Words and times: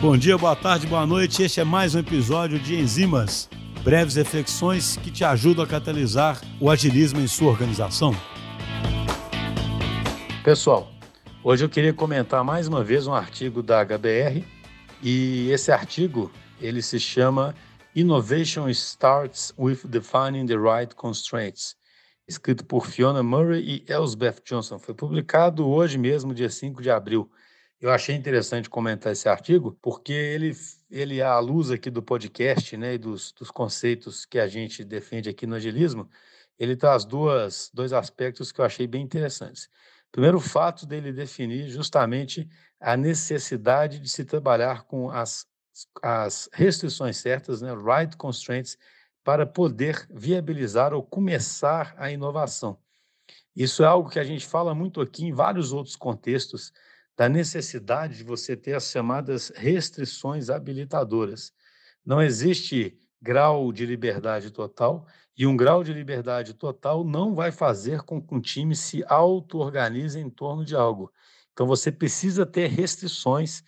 Bom 0.00 0.16
dia, 0.16 0.36
boa 0.36 0.54
tarde, 0.54 0.86
boa 0.86 1.06
noite. 1.06 1.42
Este 1.42 1.60
é 1.60 1.64
mais 1.64 1.94
um 1.94 1.98
episódio 2.00 2.58
de 2.58 2.74
Enzimas, 2.74 3.48
breves 3.82 4.16
reflexões 4.16 4.96
que 4.98 5.10
te 5.10 5.24
ajudam 5.24 5.64
a 5.64 5.66
catalisar 5.66 6.40
o 6.60 6.70
agilismo 6.70 7.20
em 7.20 7.26
sua 7.26 7.50
organização. 7.50 8.14
Pessoal, 10.44 10.90
hoje 11.42 11.64
eu 11.64 11.68
queria 11.68 11.94
comentar 11.94 12.44
mais 12.44 12.68
uma 12.68 12.84
vez 12.84 13.06
um 13.06 13.14
artigo 13.14 13.62
da 13.62 13.82
HBR 13.82 14.44
e 15.02 15.50
esse 15.50 15.72
artigo 15.72 16.30
ele 16.60 16.82
se 16.82 17.00
chama 17.00 17.54
Innovation 17.96 18.68
Starts 18.68 19.54
with 19.58 19.78
Defining 19.84 20.46
the 20.46 20.56
Right 20.56 20.94
Constraints, 20.94 21.76
escrito 22.28 22.64
por 22.64 22.86
Fiona 22.86 23.22
Murray 23.22 23.62
e 23.62 23.84
Elsbeth 23.90 24.42
Johnson. 24.44 24.78
Foi 24.78 24.94
publicado 24.94 25.66
hoje 25.66 25.96
mesmo, 25.96 26.34
dia 26.34 26.50
5 26.50 26.82
de 26.82 26.90
abril. 26.90 27.30
Eu 27.84 27.90
achei 27.90 28.14
interessante 28.14 28.70
comentar 28.70 29.12
esse 29.12 29.28
artigo, 29.28 29.78
porque 29.82 30.10
ele, 30.10 30.56
ele 30.90 31.20
à 31.20 31.38
luz 31.38 31.70
aqui 31.70 31.90
do 31.90 32.02
podcast, 32.02 32.74
né, 32.78 32.94
e 32.94 32.98
dos, 32.98 33.30
dos 33.32 33.50
conceitos 33.50 34.24
que 34.24 34.38
a 34.38 34.48
gente 34.48 34.82
defende 34.82 35.28
aqui 35.28 35.46
no 35.46 35.54
agilismo, 35.54 36.08
ele 36.58 36.76
traz 36.76 37.04
duas, 37.04 37.70
dois 37.74 37.92
aspectos 37.92 38.50
que 38.50 38.58
eu 38.58 38.64
achei 38.64 38.86
bem 38.86 39.02
interessantes. 39.02 39.68
Primeiro, 40.10 40.38
o 40.38 40.40
fato 40.40 40.86
dele 40.86 41.12
definir 41.12 41.68
justamente 41.68 42.48
a 42.80 42.96
necessidade 42.96 43.98
de 43.98 44.08
se 44.08 44.24
trabalhar 44.24 44.84
com 44.84 45.10
as, 45.10 45.46
as 46.02 46.48
restrições 46.54 47.18
certas, 47.18 47.60
né, 47.60 47.74
right 47.74 48.16
constraints, 48.16 48.78
para 49.22 49.44
poder 49.44 50.06
viabilizar 50.10 50.94
ou 50.94 51.02
começar 51.02 51.94
a 51.98 52.10
inovação. 52.10 52.78
Isso 53.54 53.82
é 53.82 53.86
algo 53.86 54.08
que 54.08 54.18
a 54.18 54.24
gente 54.24 54.46
fala 54.46 54.74
muito 54.74 55.02
aqui 55.02 55.26
em 55.26 55.34
vários 55.34 55.70
outros 55.70 55.96
contextos, 55.96 56.72
da 57.16 57.28
necessidade 57.28 58.18
de 58.18 58.24
você 58.24 58.56
ter 58.56 58.74
as 58.74 58.90
chamadas 58.90 59.52
restrições 59.54 60.50
habilitadoras. 60.50 61.52
Não 62.04 62.20
existe 62.20 62.98
grau 63.22 63.72
de 63.72 63.86
liberdade 63.86 64.50
total 64.50 65.06
e 65.36 65.46
um 65.46 65.56
grau 65.56 65.82
de 65.82 65.92
liberdade 65.92 66.54
total 66.54 67.04
não 67.04 67.34
vai 67.34 67.50
fazer 67.50 68.02
com 68.02 68.20
que 68.20 68.34
um 68.34 68.40
time 68.40 68.76
se 68.76 69.04
auto-organize 69.06 70.18
em 70.18 70.28
torno 70.28 70.64
de 70.64 70.76
algo. 70.76 71.12
Então 71.52 71.66
você 71.66 71.90
precisa 71.90 72.44
ter 72.44 72.68
restrições 72.68 73.62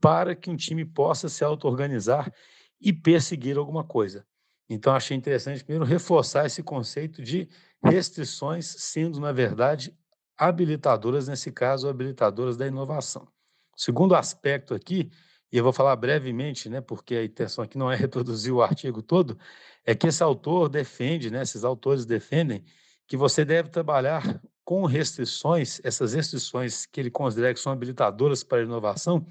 para 0.00 0.34
que 0.34 0.50
um 0.50 0.56
time 0.56 0.84
possa 0.84 1.28
se 1.28 1.44
auto-organizar 1.44 2.32
e 2.80 2.92
perseguir 2.92 3.56
alguma 3.56 3.84
coisa. 3.84 4.26
Então 4.68 4.94
achei 4.94 5.16
interessante 5.16 5.64
primeiro 5.64 5.84
reforçar 5.84 6.46
esse 6.46 6.62
conceito 6.62 7.22
de 7.22 7.48
restrições 7.82 8.66
sendo 8.66 9.20
na 9.20 9.32
verdade 9.32 9.96
habilitadoras, 10.38 11.26
nesse 11.26 11.50
caso, 11.50 11.88
habilitadoras 11.88 12.56
da 12.56 12.66
inovação. 12.66 13.26
Segundo 13.76 14.14
aspecto 14.14 14.74
aqui, 14.74 15.10
e 15.50 15.56
eu 15.56 15.64
vou 15.64 15.72
falar 15.72 15.96
brevemente, 15.96 16.68
né, 16.68 16.80
porque 16.80 17.16
a 17.16 17.24
intenção 17.24 17.64
aqui 17.64 17.76
não 17.76 17.90
é 17.90 17.96
reproduzir 17.96 18.52
o 18.52 18.62
artigo 18.62 19.02
todo, 19.02 19.38
é 19.84 19.94
que 19.94 20.06
esse 20.06 20.22
autor 20.22 20.68
defende, 20.68 21.30
né, 21.30 21.42
esses 21.42 21.64
autores 21.64 22.06
defendem, 22.06 22.64
que 23.06 23.16
você 23.16 23.44
deve 23.44 23.70
trabalhar 23.70 24.40
com 24.64 24.84
restrições, 24.84 25.80
essas 25.82 26.12
restrições 26.12 26.84
que 26.84 27.00
ele 27.00 27.10
considera 27.10 27.54
que 27.54 27.60
são 27.60 27.72
habilitadoras 27.72 28.44
para 28.44 28.58
a 28.58 28.62
inovação, 28.62 29.26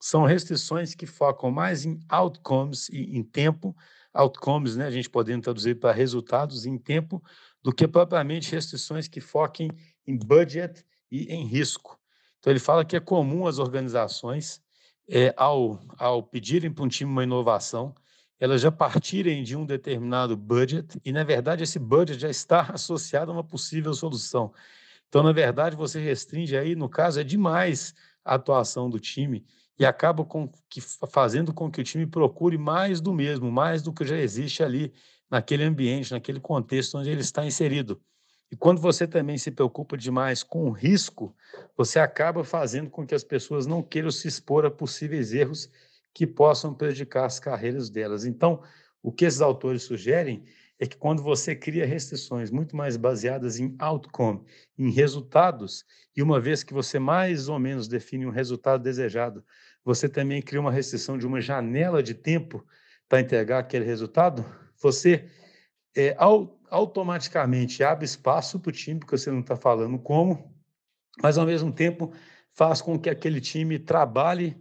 são 0.00 0.24
restrições 0.24 0.94
que 0.94 1.06
focam 1.06 1.50
mais 1.50 1.84
em 1.84 2.00
outcomes 2.08 2.88
e 2.88 3.16
em 3.16 3.22
tempo, 3.22 3.76
outcomes, 4.12 4.76
né, 4.76 4.86
a 4.86 4.90
gente 4.90 5.08
podendo 5.08 5.42
traduzir 5.42 5.78
para 5.78 5.92
resultados 5.92 6.66
em 6.66 6.76
tempo, 6.76 7.22
do 7.62 7.72
que 7.72 7.86
propriamente 7.86 8.50
restrições 8.50 9.06
que 9.06 9.20
foquem 9.20 9.70
em 10.10 10.16
budget 10.16 10.84
e 11.10 11.32
em 11.32 11.44
risco. 11.46 11.98
Então, 12.38 12.52
ele 12.52 12.60
fala 12.60 12.84
que 12.84 12.96
é 12.96 13.00
comum 13.00 13.46
as 13.46 13.58
organizações, 13.58 14.60
é, 15.08 15.34
ao, 15.36 15.80
ao 15.98 16.22
pedirem 16.22 16.72
para 16.72 16.84
um 16.84 16.88
time 16.88 17.10
uma 17.10 17.24
inovação, 17.24 17.94
elas 18.38 18.62
já 18.62 18.72
partirem 18.72 19.42
de 19.42 19.54
um 19.54 19.66
determinado 19.66 20.36
budget, 20.36 20.98
e, 21.04 21.12
na 21.12 21.22
verdade, 21.22 21.62
esse 21.62 21.78
budget 21.78 22.18
já 22.20 22.30
está 22.30 22.62
associado 22.72 23.30
a 23.30 23.34
uma 23.34 23.44
possível 23.44 23.92
solução. 23.92 24.52
Então, 25.08 25.22
na 25.22 25.32
verdade, 25.32 25.76
você 25.76 26.00
restringe 26.00 26.56
aí, 26.56 26.74
no 26.74 26.88
caso, 26.88 27.20
é 27.20 27.24
demais 27.24 27.94
a 28.24 28.36
atuação 28.36 28.88
do 28.88 28.98
time 28.98 29.44
e 29.78 29.84
acaba 29.84 30.24
com 30.24 30.48
que, 30.68 30.80
fazendo 30.80 31.52
com 31.52 31.70
que 31.70 31.80
o 31.80 31.84
time 31.84 32.06
procure 32.06 32.56
mais 32.56 33.00
do 33.00 33.12
mesmo, 33.12 33.50
mais 33.50 33.82
do 33.82 33.92
que 33.92 34.04
já 34.04 34.16
existe 34.16 34.62
ali 34.62 34.92
naquele 35.28 35.64
ambiente, 35.64 36.12
naquele 36.12 36.38
contexto 36.38 36.98
onde 36.98 37.10
ele 37.10 37.22
está 37.22 37.44
inserido. 37.44 38.00
E 38.50 38.56
quando 38.56 38.80
você 38.80 39.06
também 39.06 39.38
se 39.38 39.50
preocupa 39.50 39.96
demais 39.96 40.42
com 40.42 40.66
o 40.66 40.72
risco, 40.72 41.34
você 41.76 42.00
acaba 42.00 42.42
fazendo 42.42 42.90
com 42.90 43.06
que 43.06 43.14
as 43.14 43.22
pessoas 43.22 43.66
não 43.66 43.82
queiram 43.82 44.10
se 44.10 44.26
expor 44.26 44.66
a 44.66 44.70
possíveis 44.70 45.32
erros 45.32 45.70
que 46.12 46.26
possam 46.26 46.74
prejudicar 46.74 47.26
as 47.26 47.38
carreiras 47.38 47.88
delas. 47.88 48.24
Então, 48.24 48.62
o 49.02 49.12
que 49.12 49.24
esses 49.24 49.40
autores 49.40 49.84
sugerem 49.84 50.44
é 50.80 50.86
que 50.86 50.96
quando 50.96 51.22
você 51.22 51.54
cria 51.54 51.86
restrições 51.86 52.50
muito 52.50 52.74
mais 52.74 52.96
baseadas 52.96 53.60
em 53.60 53.76
outcome, 53.78 54.42
em 54.78 54.90
resultados, 54.90 55.84
e 56.16 56.22
uma 56.22 56.40
vez 56.40 56.64
que 56.64 56.72
você 56.72 56.98
mais 56.98 57.48
ou 57.48 57.58
menos 57.58 57.86
define 57.86 58.26
um 58.26 58.30
resultado 58.30 58.82
desejado, 58.82 59.44
você 59.84 60.08
também 60.08 60.42
cria 60.42 60.60
uma 60.60 60.72
restrição 60.72 61.16
de 61.16 61.26
uma 61.26 61.40
janela 61.40 62.02
de 62.02 62.14
tempo 62.14 62.66
para 63.08 63.20
entregar 63.20 63.58
aquele 63.58 63.84
resultado, 63.84 64.44
você, 64.80 65.28
é, 65.94 66.14
ao 66.18 66.59
automaticamente 66.70 67.82
abre 67.82 68.04
espaço 68.04 68.58
para 68.58 68.70
o 68.70 68.72
time, 68.72 69.00
porque 69.00 69.18
você 69.18 69.30
não 69.30 69.40
está 69.40 69.56
falando 69.56 69.98
como, 69.98 70.54
mas 71.22 71.36
ao 71.36 71.46
mesmo 71.46 71.72
tempo 71.72 72.12
faz 72.52 72.80
com 72.80 72.98
que 72.98 73.10
aquele 73.10 73.40
time 73.40 73.78
trabalhe 73.78 74.56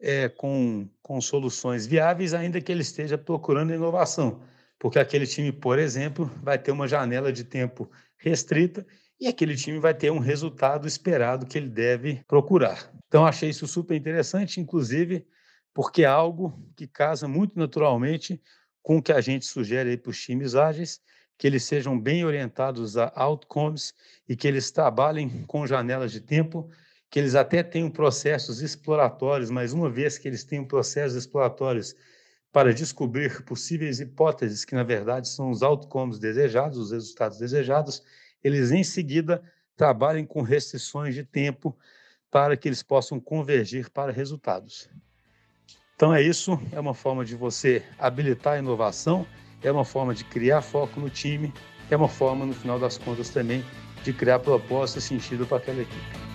é, 0.00 0.28
com, 0.28 0.88
com 1.00 1.20
soluções 1.20 1.86
viáveis, 1.86 2.34
ainda 2.34 2.60
que 2.60 2.72
ele 2.72 2.82
esteja 2.82 3.16
procurando 3.16 3.72
inovação, 3.72 4.42
porque 4.78 4.98
aquele 4.98 5.26
time, 5.26 5.52
por 5.52 5.78
exemplo, 5.78 6.30
vai 6.42 6.58
ter 6.58 6.72
uma 6.72 6.88
janela 6.88 7.32
de 7.32 7.44
tempo 7.44 7.90
restrita 8.18 8.84
e 9.20 9.28
aquele 9.28 9.54
time 9.54 9.78
vai 9.78 9.94
ter 9.94 10.10
um 10.10 10.18
resultado 10.18 10.88
esperado 10.88 11.46
que 11.46 11.56
ele 11.56 11.68
deve 11.68 12.24
procurar. 12.26 12.92
Então, 13.06 13.24
achei 13.24 13.50
isso 13.50 13.68
super 13.68 13.94
interessante, 13.94 14.60
inclusive 14.60 15.24
porque 15.72 16.02
é 16.02 16.06
algo 16.06 16.60
que 16.76 16.86
casa 16.86 17.28
muito 17.28 17.58
naturalmente 17.58 18.42
com 18.82 18.98
o 18.98 19.02
que 19.02 19.12
a 19.12 19.20
gente 19.20 19.46
sugere 19.46 19.96
para 19.96 20.10
os 20.10 20.20
times 20.20 20.54
ágeis, 20.54 21.00
que 21.42 21.46
eles 21.48 21.64
sejam 21.64 21.98
bem 21.98 22.24
orientados 22.24 22.96
a 22.96 23.12
outcomes 23.16 23.92
e 24.28 24.36
que 24.36 24.46
eles 24.46 24.70
trabalhem 24.70 25.42
com 25.48 25.66
janelas 25.66 26.12
de 26.12 26.20
tempo, 26.20 26.70
que 27.10 27.18
eles 27.18 27.34
até 27.34 27.64
tenham 27.64 27.90
processos 27.90 28.62
exploratórios, 28.62 29.50
mas 29.50 29.72
uma 29.72 29.90
vez 29.90 30.16
que 30.16 30.28
eles 30.28 30.44
tenham 30.44 30.64
processos 30.64 31.16
exploratórios 31.16 31.96
para 32.52 32.72
descobrir 32.72 33.42
possíveis 33.42 33.98
hipóteses 33.98 34.64
que, 34.64 34.76
na 34.76 34.84
verdade, 34.84 35.26
são 35.26 35.50
os 35.50 35.64
outcomes 35.64 36.20
desejados, 36.20 36.78
os 36.78 36.92
resultados 36.92 37.38
desejados, 37.38 38.04
eles 38.44 38.70
em 38.70 38.84
seguida 38.84 39.42
trabalhem 39.76 40.24
com 40.24 40.42
restrições 40.42 41.12
de 41.12 41.24
tempo 41.24 41.76
para 42.30 42.56
que 42.56 42.68
eles 42.68 42.84
possam 42.84 43.18
convergir 43.18 43.90
para 43.90 44.12
resultados. 44.12 44.88
Então 45.96 46.14
é 46.14 46.22
isso, 46.22 46.56
é 46.70 46.78
uma 46.78 46.94
forma 46.94 47.24
de 47.24 47.34
você 47.34 47.82
habilitar 47.98 48.52
a 48.52 48.58
inovação 48.60 49.26
é 49.62 49.70
uma 49.70 49.84
forma 49.84 50.14
de 50.14 50.24
criar 50.24 50.62
foco 50.62 51.00
no 51.00 51.08
time, 51.08 51.52
é 51.90 51.96
uma 51.96 52.08
forma, 52.08 52.44
no 52.46 52.54
final 52.54 52.78
das 52.78 52.98
contas, 52.98 53.28
também 53.28 53.64
de 54.02 54.12
criar 54.12 54.40
propósito 54.40 54.98
e 54.98 55.02
sentido 55.02 55.46
para 55.46 55.58
aquela 55.58 55.82
equipe. 55.82 56.31